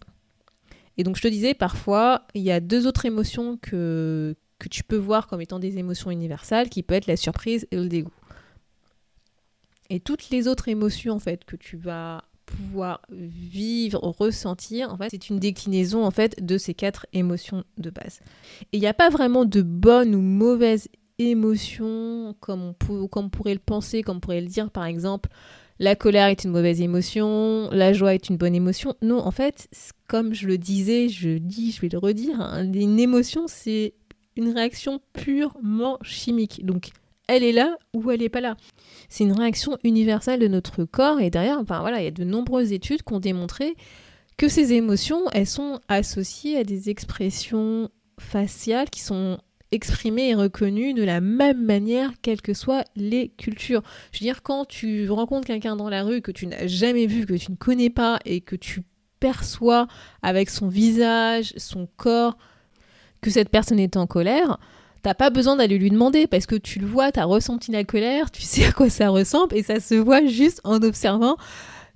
Et 0.99 1.05
donc 1.05 1.17
je 1.17 1.23
te 1.23 1.29
disais, 1.29 1.55
parfois, 1.55 2.27
il 2.35 2.43
y 2.43 2.53
a 2.53 2.61
deux 2.61 2.87
autres 2.87 3.07
émotions 3.07 3.57
que, 3.57 4.35
que 4.63 4.69
tu 4.69 4.85
peux 4.85 4.97
voir 4.97 5.27
comme 5.27 5.41
étant 5.41 5.59
des 5.59 5.79
émotions 5.79 6.13
universelles, 6.13 6.71
qui 6.71 6.85
peut 6.85 6.95
être 6.95 7.09
la 7.09 7.17
surprise 7.17 7.67
et 7.73 7.77
le 7.77 7.89
dégoût. 7.89 8.15
Et 9.91 9.99
toutes 9.99 10.31
les 10.31 10.47
autres 10.47 10.69
émotions 10.69 11.15
en 11.15 11.19
fait 11.19 11.45
que 11.45 11.57
tu 11.57 11.77
vas 11.77 12.23
pouvoir 12.47 13.03
vivre, 13.11 13.99
ressentir, 14.01 14.93
en 14.93 14.97
fait, 14.97 15.09
c'est 15.11 15.31
une 15.31 15.41
déclinaison 15.41 16.05
en 16.05 16.13
fait 16.13 16.45
de 16.45 16.59
ces 16.59 16.75
quatre 16.75 17.07
émotions 17.13 17.65
de 17.77 17.91
base. 17.91 18.21
Et 18.73 18.77
il 18.77 18.81
n'y 18.81 18.87
a 18.87 18.95
pas 18.95 19.11
vraiment 19.11 19.45
de 19.45 19.63
bonnes 19.63 20.15
ou 20.15 20.21
mauvaises 20.21 20.89
émotions 21.19 22.37
comme 22.39 22.63
on, 22.63 23.07
comme 23.09 23.31
pourrait 23.31 23.55
le 23.55 23.61
penser, 23.61 24.03
comme 24.03 24.19
on 24.19 24.21
pourrait 24.21 24.41
le 24.41 24.47
dire 24.47 24.71
par 24.71 24.85
exemple. 24.85 25.29
La 25.79 25.97
colère 25.97 26.29
est 26.29 26.45
une 26.45 26.53
mauvaise 26.53 26.81
émotion, 26.81 27.69
la 27.73 27.93
joie 27.93 28.15
est 28.15 28.29
une 28.29 28.37
bonne 28.37 28.55
émotion. 28.55 28.95
Non, 29.03 29.19
en 29.19 29.33
fait, 29.33 29.69
comme 30.07 30.33
je 30.33 30.47
le 30.47 30.57
disais, 30.57 31.09
je 31.09 31.39
dis, 31.39 31.73
je 31.73 31.81
vais 31.81 31.89
le 31.89 31.99
redire, 31.99 32.41
hein, 32.41 32.71
une 32.73 33.01
émotion, 33.01 33.47
c'est 33.49 33.95
une 34.37 34.51
réaction 34.51 35.01
purement 35.13 35.99
chimique. 36.03 36.65
Donc, 36.65 36.91
elle 37.29 37.45
est 37.45 37.53
là 37.53 37.77
ou 37.95 38.11
elle 38.11 38.21
n'est 38.21 38.29
pas 38.29 38.41
là. 38.41 38.57
C'est 39.09 39.25
une 39.25 39.33
réaction 39.33 39.79
universelle 39.85 40.41
de 40.41 40.49
notre 40.49 40.85
corps 40.85 41.21
et 41.21 41.31
derrière, 41.31 41.59
enfin 41.59 41.81
voilà, 41.81 42.01
il 42.01 42.05
y 42.05 42.09
a 42.09 42.13
de 42.13 42.25
nombreuses 42.25 42.73
études 42.73 43.03
qui 43.03 43.13
ont 43.13 43.21
démontré 43.21 43.77
que 44.37 44.49
ces 44.49 44.73
émotions, 44.73 45.23
elles 45.33 45.47
sont 45.47 45.81
associées 45.89 46.59
à 46.59 46.65
des 46.65 46.91
expressions 46.91 47.91
faciales 48.19 48.91
qui 48.91 49.01
sont 49.01 49.39
exprimées 49.71 50.31
et 50.31 50.35
reconnues 50.35 50.95
de 50.95 51.03
la 51.03 51.21
même 51.21 51.65
manière, 51.65 52.13
quelles 52.21 52.43
que 52.43 52.55
soient 52.55 52.85
les 52.95 53.31
cultures. 53.31 53.83
Je 54.13 54.19
veux 54.19 54.25
dire, 54.25 54.43
quand 54.43 54.67
tu 54.67 55.09
rencontres 55.11 55.47
quelqu'un 55.47 55.77
dans 55.77 55.89
la 55.89 56.03
rue 56.03 56.21
que 56.21 56.31
tu 56.31 56.47
n'as 56.47 56.67
jamais 56.67 57.07
vu, 57.07 57.25
que 57.27 57.35
tu 57.35 57.51
ne 57.51 57.57
connais 57.57 57.91
pas 57.91 58.19
et 58.25 58.41
que 58.41 58.57
tu 58.57 58.83
perçois 59.19 59.87
avec 60.21 60.51
son 60.51 60.69
visage, 60.69 61.55
son 61.57 61.89
corps, 61.97 62.37
que 63.23 63.31
cette 63.31 63.49
personne 63.49 63.79
est 63.79 63.97
en 63.97 64.07
colère, 64.07 64.59
t'as 65.03 65.15
pas 65.15 65.31
besoin 65.31 65.57
d'aller 65.57 65.79
lui 65.79 65.91
demander 65.91 66.27
parce 66.27 66.47
que 66.47 66.57
tu 66.57 66.79
le 66.79 66.87
vois, 66.87 67.11
tu 67.13 67.21
as 67.21 67.25
ressenti 67.25 67.71
la 67.73 67.85
colère, 67.85 68.31
tu 68.31 68.43
sais 68.43 68.67
à 68.67 68.73
quoi 68.73 68.91
ça 68.91 69.09
ressemble 69.09 69.57
et 69.57 69.63
ça 69.63 69.81
se 69.81 69.95
voit 69.95 70.27
juste 70.27 70.61
en 70.65 70.83
observant 70.83 71.37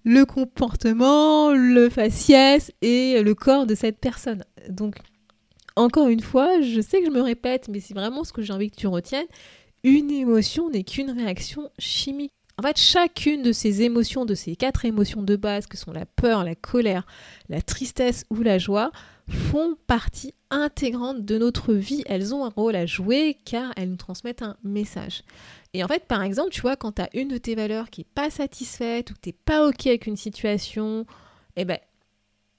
le 0.04 0.25
comportement, 0.25 1.50
le 1.50 1.90
faciès 1.90 2.73
et 2.80 3.21
le 3.23 3.35
corps 3.35 3.66
de 3.66 3.75
cette 3.75 3.99
personne. 3.99 4.45
Donc, 4.68 4.97
encore 5.75 6.09
une 6.09 6.21
fois, 6.21 6.62
je 6.62 6.80
sais 6.80 7.00
que 7.00 7.06
je 7.06 7.11
me 7.11 7.21
répète, 7.21 7.68
mais 7.68 7.80
c'est 7.80 7.92
vraiment 7.92 8.23
ce 8.23 8.33
que 8.33 8.40
j'ai 8.40 8.52
envie 8.52 8.71
que 8.71 8.76
tu 8.76 8.87
retiennes. 8.87 9.26
Une 9.83 10.11
émotion 10.12 10.71
n'est 10.71 10.85
qu'une 10.85 11.11
réaction 11.11 11.71
chimique. 11.78 12.30
En 12.59 12.62
fait, 12.62 12.78
chacune 12.78 13.42
de 13.42 13.52
ces 13.52 13.83
émotions, 13.83 14.25
de 14.25 14.35
ces 14.35 14.56
quatre 14.56 14.85
émotions 14.85 15.23
de 15.23 15.37
base, 15.37 15.66
que 15.66 15.76
sont 15.76 15.92
la 15.92 16.06
peur, 16.06 16.45
la 16.45 16.54
colère, 16.54 17.04
la 17.49 17.61
tristesse 17.61 18.25
ou 18.30 18.42
la 18.42 18.59
joie, 18.59 18.92
font 19.28 19.76
partie 19.87 20.33
intégrante 20.50 21.25
de 21.25 21.38
notre 21.38 21.73
vie. 21.73 22.03
Elles 22.07 22.35
ont 22.35 22.45
un 22.45 22.50
rôle 22.50 22.76
à 22.76 22.87
jouer 22.87 23.37
car 23.45 23.73
elles 23.76 23.91
nous 23.91 23.97
transmettent 23.97 24.43
un 24.43 24.57
message. 24.65 25.23
Et 25.75 25.85
en 25.85 25.88
fait, 25.88 26.07
par 26.07 26.23
exemple, 26.23 26.50
tu 26.50 26.61
vois, 26.61 26.76
quand 26.76 26.93
tu 26.93 27.03
as 27.03 27.09
une 27.15 27.29
de 27.29 27.38
tes 27.38 27.55
valeurs 27.55 27.91
qui 27.91 28.00
n'est 28.00 28.09
pas 28.15 28.31
satisfaite 28.31 29.11
ou 29.11 29.15
que 29.15 29.21
tu 29.21 29.29
n'es 29.31 29.37
pas 29.45 29.67
OK 29.67 29.87
avec 29.87 30.07
une 30.07 30.17
situation, 30.17 31.07
eh 31.57 31.65
ben, 31.65 31.79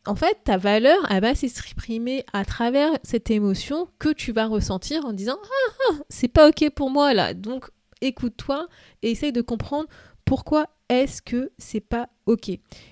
en 0.06 0.15
fait, 0.15 0.38
ta 0.44 0.58
valeur, 0.58 1.00
elle 1.10 1.22
va 1.22 1.36
s'exprimer 1.36 2.25
à 2.32 2.46
travers 2.46 2.91
cette 3.03 3.29
émotion 3.29 3.89
que 4.00 4.10
tu 4.10 4.32
vas 4.32 4.48
ressentir 4.48 5.06
en 5.06 5.13
disant 5.13 5.38
Ah, 5.44 5.74
ah 5.89 5.96
c'est 6.10 6.29
pas 6.29 6.48
OK 6.48 6.70
pour 6.70 6.89
moi 6.89 7.13
là. 7.13 7.34
Donc, 7.34 7.70
écoute-toi 8.01 8.67
et 9.01 9.12
essaye 9.12 9.34
de 9.34 9.41
comprendre 9.41 9.88
pourquoi 10.24 10.67
est-ce 10.89 11.22
que 11.22 11.51
c'est 11.58 11.82
pas 11.82 12.10
OK. 12.25 12.50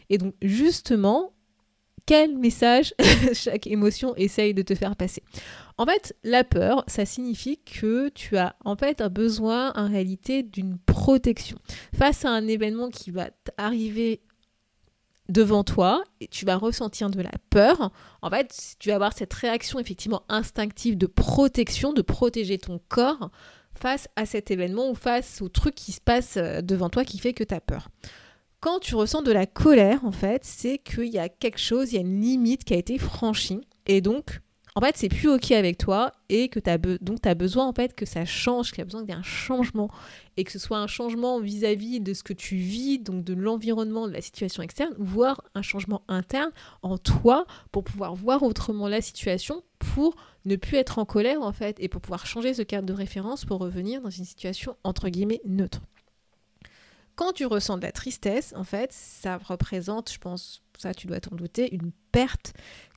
Et 0.10 0.18
donc, 0.18 0.34
justement, 0.42 1.35
quel 2.06 2.38
message 2.38 2.94
chaque 3.34 3.68
émotion 3.68 4.16
essaye 4.16 4.54
de 4.54 4.62
te 4.62 4.76
faire 4.76 4.96
passer. 4.96 5.24
En 5.78 5.86
fait, 5.86 6.16
la 6.24 6.44
peur, 6.44 6.84
ça 6.88 7.06
signifie 7.06 7.60
que 7.60 8.10
tu 8.10 8.38
as 8.38 8.56
en 8.64 8.76
fait 8.76 9.02
un 9.02 9.10
besoin 9.10 9.74
en 9.76 9.88
réalité 9.88 10.44
d'une 10.44 10.78
protection. 10.78 11.58
Face 11.98 12.24
à 12.26 12.30
un 12.30 12.48
événement 12.48 12.90
qui 12.90 13.12
va 13.12 13.30
arriver 13.58 14.22
devant 15.30 15.64
toi 15.64 16.04
et 16.22 16.28
tu 16.28 16.46
vas 16.46 16.56
ressentir 16.56 17.10
de 17.10 17.22
la 17.22 17.32
peur. 17.50 17.92
En 18.22 18.30
fait, 18.30 18.76
tu 18.80 18.90
vas 18.90 18.96
avoir 18.96 19.14
cette 19.14 19.34
réaction 19.34 19.80
effectivement 19.80 20.24
instinctive 20.30 20.98
de 20.98 21.08
protection, 21.08 21.94
de 21.94 22.02
protéger 22.02 22.58
ton 22.58 22.80
corps 22.88 23.32
face 23.74 24.08
à 24.16 24.26
cet 24.26 24.52
événement 24.52 24.90
ou 24.90 24.96
face 24.96 25.42
au 25.42 25.50
truc 25.50 25.76
qui 25.76 25.92
se 25.92 26.00
passe 26.00 26.38
euh, 26.38 26.62
devant 26.62 26.90
toi 26.90 27.04
qui 27.04 27.18
fait 27.18 27.34
que 27.34 27.44
tu 27.44 27.54
as 27.54 27.60
peur. 27.60 27.90
Quand 28.60 28.80
tu 28.80 28.96
ressens 28.96 29.22
de 29.22 29.32
la 29.32 29.46
colère, 29.46 30.04
en 30.06 30.12
fait, 30.12 30.44
c'est 30.44 30.78
qu'il 30.80 31.08
y 31.08 31.20
a 31.20 31.30
quelque 31.30 31.60
chose, 31.60 31.92
il 31.92 31.96
y 31.96 31.98
a 31.98 32.02
une 32.02 32.22
limite 32.22 32.64
qui 32.64 32.74
a 32.74 32.78
été 32.78 32.98
franchie. 32.98 33.62
Et 33.86 34.02
donc, 34.02 34.40
en 34.78 34.82
fait, 34.82 34.98
c'est 34.98 35.08
plus 35.08 35.30
OK 35.30 35.52
avec 35.52 35.78
toi 35.78 36.12
et 36.28 36.50
que 36.50 36.60
tu 36.60 36.70
as, 36.70 36.78
donc 36.78 37.22
besoin 37.38 37.66
en 37.66 37.72
fait 37.72 37.96
que 37.96 38.06
ça 38.06 38.26
change, 38.26 38.72
qu'il 38.72 38.80
y 38.80 38.82
a 38.82 38.86
besoin 38.86 39.04
d'un 39.04 39.24
changement 39.24 39.90
et 40.36 40.44
que 40.44 40.52
ce 40.52 40.60
soit 40.60 40.80
un 40.80 40.88
changement 40.88 41.40
vis-à-vis 41.40 42.02
de 42.02 42.14
ce 42.14 42.24
que 42.24 42.34
tu 42.34 42.58
vis, 42.58 43.00
donc 43.00 43.24
de 43.24 43.34
l'environnement, 43.34 44.06
de 44.06 44.12
la 44.12 44.20
situation 44.20 44.64
externe, 44.64 44.94
voire 44.98 45.42
un 45.54 45.62
changement 45.62 46.02
interne 46.10 46.52
en 46.82 46.98
toi 46.98 47.46
pour 47.72 47.86
pouvoir 47.86 48.16
voir 48.16 48.44
autrement 48.44 48.90
la 48.90 49.00
situation, 49.00 49.64
pour 49.80 50.18
ne 50.44 50.58
plus 50.58 50.76
être 50.76 51.00
en 51.00 51.06
colère 51.06 51.42
en 51.42 51.54
fait 51.54 51.78
et 51.80 51.88
pour 51.88 52.02
pouvoir 52.02 52.26
changer 52.26 52.54
ce 52.54 52.62
cadre 52.62 52.86
de 52.86 52.94
référence 52.94 53.46
pour 53.46 53.60
revenir 53.60 54.02
dans 54.02 54.10
une 54.10 54.26
situation 54.26 54.76
entre 54.84 55.08
guillemets 55.08 55.40
neutre. 55.46 55.82
Quand 57.16 57.32
tu 57.32 57.46
ressens 57.46 57.78
de 57.78 57.84
la 57.84 57.92
tristesse, 57.92 58.54
en 58.56 58.64
fait, 58.64 58.92
ça 58.92 59.38
représente, 59.38 60.12
je 60.12 60.18
pense, 60.18 60.62
ça 60.78 60.94
tu 60.94 61.08
dois 61.08 61.20
t'en 61.20 61.36
douter, 61.36 61.74
une 61.74 61.92
perte, 62.12 62.54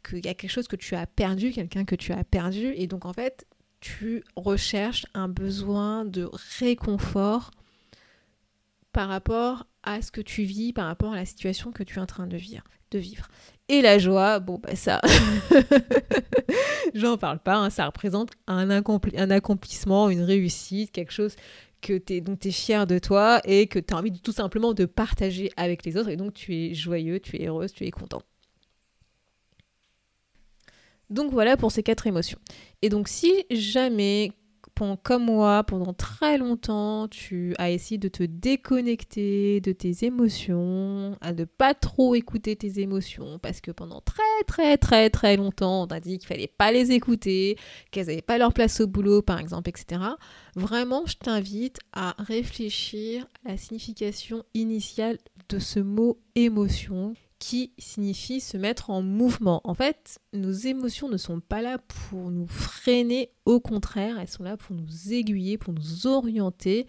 qu'il 0.08 0.24
y 0.24 0.28
a 0.28 0.34
quelque 0.34 0.50
chose 0.50 0.68
que 0.68 0.76
tu 0.76 0.94
as 0.94 1.06
perdu, 1.06 1.52
quelqu'un 1.52 1.84
que 1.84 1.94
tu 1.94 2.12
as 2.12 2.24
perdu, 2.24 2.72
et 2.74 2.86
donc 2.86 3.04
en 3.04 3.12
fait, 3.12 3.46
tu 3.80 4.24
recherches 4.36 5.06
un 5.14 5.28
besoin 5.28 6.04
de 6.04 6.28
réconfort 6.58 7.52
par 8.92 9.08
rapport 9.08 9.66
à 9.84 10.02
ce 10.02 10.10
que 10.10 10.20
tu 10.20 10.42
vis, 10.42 10.72
par 10.72 10.86
rapport 10.86 11.12
à 11.12 11.16
la 11.16 11.24
situation 11.24 11.70
que 11.70 11.84
tu 11.84 11.98
es 11.98 12.02
en 12.02 12.06
train 12.06 12.26
de 12.26 12.36
vivre. 12.36 12.64
De 12.90 12.98
vivre. 12.98 13.28
Et 13.68 13.82
la 13.82 13.98
joie, 13.98 14.40
bon 14.40 14.58
bah 14.58 14.74
ça, 14.74 15.00
j'en 16.94 17.18
parle 17.18 17.38
pas, 17.38 17.56
hein, 17.56 17.68
ça 17.68 17.84
représente 17.84 18.30
un, 18.46 18.70
un 18.70 19.30
accomplissement, 19.30 20.08
une 20.08 20.22
réussite, 20.22 20.90
quelque 20.90 21.12
chose 21.12 21.36
que 21.80 21.98
tu 21.98 22.14
es, 22.14 22.20
donc 22.20 22.44
es 22.44 22.50
fier 22.50 22.86
de 22.86 22.98
toi 22.98 23.40
et 23.44 23.66
que 23.66 23.78
tu 23.78 23.94
as 23.94 23.96
envie 23.96 24.12
tout 24.20 24.32
simplement 24.32 24.74
de 24.74 24.84
partager 24.84 25.50
avec 25.56 25.84
les 25.84 25.96
autres 25.96 26.08
et 26.08 26.16
donc 26.16 26.34
tu 26.34 26.54
es 26.54 26.74
joyeux, 26.74 27.20
tu 27.20 27.36
es 27.40 27.46
heureuse, 27.46 27.72
tu 27.72 27.84
es 27.84 27.90
content. 27.90 28.22
Donc 31.10 31.32
voilà 31.32 31.56
pour 31.56 31.72
ces 31.72 31.82
quatre 31.82 32.06
émotions. 32.06 32.38
Et 32.82 32.88
donc 32.88 33.08
si 33.08 33.46
jamais 33.50 34.32
comme 35.02 35.24
moi, 35.24 35.64
pendant 35.64 35.92
très 35.92 36.38
longtemps, 36.38 37.08
tu 37.08 37.54
as 37.58 37.70
essayé 37.70 37.98
de 37.98 38.08
te 38.08 38.22
déconnecter 38.22 39.60
de 39.60 39.72
tes 39.72 40.04
émotions, 40.04 41.16
à 41.20 41.32
ne 41.32 41.44
pas 41.44 41.74
trop 41.74 42.14
écouter 42.14 42.56
tes 42.56 42.80
émotions, 42.80 43.38
parce 43.38 43.60
que 43.60 43.70
pendant 43.70 44.00
très 44.00 44.22
très 44.46 44.78
très 44.78 45.10
très 45.10 45.36
longtemps, 45.36 45.82
on 45.82 45.86
t'a 45.86 46.00
dit 46.00 46.18
qu'il 46.18 46.28
fallait 46.28 46.46
pas 46.46 46.72
les 46.72 46.92
écouter, 46.92 47.58
qu'elles 47.90 48.06
n'avaient 48.06 48.22
pas 48.22 48.38
leur 48.38 48.52
place 48.52 48.80
au 48.80 48.86
boulot, 48.86 49.22
par 49.22 49.38
exemple, 49.40 49.68
etc. 49.68 50.00
Vraiment, 50.54 51.04
je 51.06 51.16
t'invite 51.16 51.78
à 51.92 52.14
réfléchir 52.18 53.26
à 53.44 53.50
la 53.50 53.56
signification 53.56 54.44
initiale 54.54 55.18
de 55.48 55.58
ce 55.58 55.80
mot 55.80 56.20
émotion 56.34 57.14
qui 57.38 57.72
signifie 57.78 58.40
se 58.40 58.56
mettre 58.56 58.90
en 58.90 59.02
mouvement. 59.02 59.60
En 59.64 59.74
fait, 59.74 60.18
nos 60.32 60.52
émotions 60.52 61.08
ne 61.08 61.16
sont 61.16 61.40
pas 61.40 61.62
là 61.62 61.78
pour 61.78 62.30
nous 62.30 62.46
freiner, 62.46 63.30
au 63.44 63.60
contraire, 63.60 64.18
elles 64.18 64.28
sont 64.28 64.42
là 64.42 64.56
pour 64.56 64.74
nous 64.74 65.12
aiguiller, 65.12 65.58
pour 65.58 65.72
nous 65.72 66.06
orienter 66.06 66.86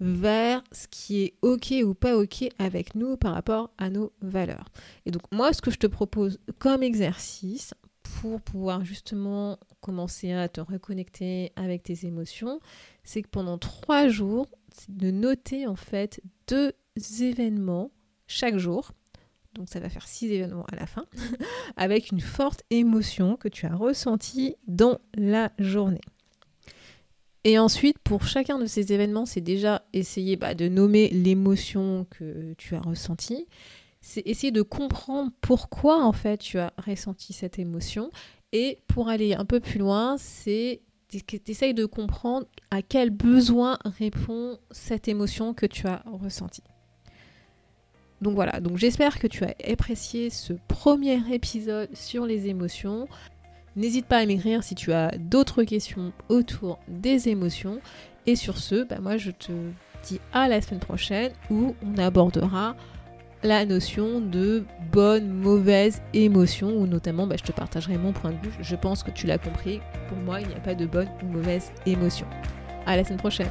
vers 0.00 0.64
ce 0.72 0.88
qui 0.88 1.22
est 1.22 1.34
ok 1.42 1.74
ou 1.84 1.92
pas 1.92 2.16
ok 2.16 2.48
avec 2.58 2.94
nous 2.94 3.18
par 3.18 3.34
rapport 3.34 3.70
à 3.76 3.90
nos 3.90 4.12
valeurs. 4.22 4.68
Et 5.04 5.10
donc 5.10 5.22
moi, 5.30 5.52
ce 5.52 5.60
que 5.60 5.70
je 5.70 5.78
te 5.78 5.86
propose 5.86 6.38
comme 6.58 6.82
exercice 6.82 7.74
pour 8.02 8.40
pouvoir 8.40 8.84
justement 8.84 9.58
commencer 9.80 10.32
à 10.32 10.48
te 10.48 10.60
reconnecter 10.60 11.52
avec 11.56 11.82
tes 11.82 12.06
émotions, 12.06 12.60
c'est 13.04 13.22
que 13.22 13.28
pendant 13.28 13.58
trois 13.58 14.08
jours, 14.08 14.46
de 14.88 15.10
noter 15.10 15.66
en 15.66 15.76
fait 15.76 16.22
deux 16.46 16.72
événements 17.20 17.90
chaque 18.26 18.56
jour 18.56 18.92
donc 19.54 19.68
ça 19.68 19.80
va 19.80 19.88
faire 19.88 20.06
six 20.06 20.30
événements 20.32 20.66
à 20.72 20.76
la 20.76 20.86
fin, 20.86 21.04
avec 21.76 22.10
une 22.10 22.20
forte 22.20 22.62
émotion 22.70 23.36
que 23.36 23.48
tu 23.48 23.66
as 23.66 23.74
ressentie 23.74 24.56
dans 24.66 25.00
la 25.14 25.52
journée. 25.58 26.00
Et 27.44 27.58
ensuite, 27.58 27.98
pour 27.98 28.24
chacun 28.26 28.58
de 28.58 28.66
ces 28.66 28.92
événements, 28.92 29.24
c'est 29.24 29.40
déjà 29.40 29.82
essayer 29.92 30.36
bah, 30.36 30.54
de 30.54 30.68
nommer 30.68 31.08
l'émotion 31.08 32.06
que 32.10 32.54
tu 32.58 32.74
as 32.74 32.80
ressentie, 32.80 33.46
c'est 34.02 34.22
essayer 34.26 34.50
de 34.50 34.62
comprendre 34.62 35.30
pourquoi 35.40 36.04
en 36.04 36.12
fait 36.12 36.38
tu 36.38 36.58
as 36.58 36.72
ressenti 36.78 37.32
cette 37.32 37.58
émotion. 37.58 38.10
Et 38.52 38.78
pour 38.88 39.08
aller 39.08 39.34
un 39.34 39.44
peu 39.44 39.60
plus 39.60 39.78
loin, 39.78 40.16
c'est 40.18 40.82
tu 41.08 41.74
de 41.74 41.84
comprendre 41.86 42.46
à 42.70 42.82
quel 42.82 43.10
besoin 43.10 43.78
répond 43.84 44.58
cette 44.70 45.08
émotion 45.08 45.54
que 45.54 45.66
tu 45.66 45.86
as 45.86 46.02
ressentie. 46.06 46.62
Donc 48.20 48.34
voilà, 48.34 48.60
donc 48.60 48.76
j'espère 48.76 49.18
que 49.18 49.26
tu 49.26 49.44
as 49.44 49.54
apprécié 49.70 50.30
ce 50.30 50.52
premier 50.68 51.20
épisode 51.32 51.88
sur 51.94 52.26
les 52.26 52.48
émotions. 52.48 53.08
N'hésite 53.76 54.06
pas 54.06 54.18
à 54.18 54.26
m'écrire 54.26 54.62
si 54.62 54.74
tu 54.74 54.92
as 54.92 55.12
d'autres 55.18 55.62
questions 55.62 56.12
autour 56.28 56.78
des 56.88 57.28
émotions. 57.28 57.80
Et 58.26 58.36
sur 58.36 58.58
ce, 58.58 58.84
bah 58.84 58.98
moi 59.00 59.16
je 59.16 59.30
te 59.30 59.52
dis 60.04 60.20
à 60.32 60.48
la 60.48 60.60
semaine 60.60 60.80
prochaine 60.80 61.32
où 61.50 61.74
on 61.82 61.98
abordera 61.98 62.76
la 63.42 63.64
notion 63.64 64.20
de 64.20 64.64
bonne, 64.92 65.28
mauvaise 65.30 66.02
émotion, 66.12 66.76
ou 66.76 66.86
notamment 66.86 67.26
bah, 67.26 67.36
je 67.38 67.44
te 67.44 67.52
partagerai 67.52 67.96
mon 67.96 68.12
point 68.12 68.32
de 68.32 68.36
vue. 68.36 68.52
Je 68.60 68.76
pense 68.76 69.02
que 69.02 69.10
tu 69.10 69.26
l'as 69.26 69.38
compris. 69.38 69.80
Pour 70.08 70.18
moi, 70.18 70.40
il 70.40 70.48
n'y 70.48 70.54
a 70.54 70.60
pas 70.60 70.74
de 70.74 70.86
bonne 70.86 71.08
ou 71.22 71.26
mauvaise 71.26 71.72
émotion. 71.86 72.26
À 72.86 72.96
la 72.96 73.04
semaine 73.04 73.18
prochaine. 73.18 73.50